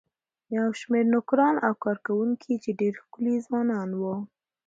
یو 0.57 0.67
شمېر 0.79 1.05
نوکران 1.13 1.55
او 1.65 1.73
کارکوونکي 1.83 2.53
چې 2.63 2.71
ډېر 2.79 2.93
ښکلي 3.03 3.35
ځوانان 3.45 3.89
وو. 3.99 4.15